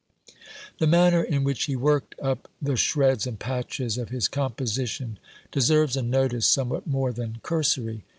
[0.79, 5.19] The manner in which he worked up the shreds and patches of his composition
[5.51, 8.03] de serves a notice somewhat more than cursory.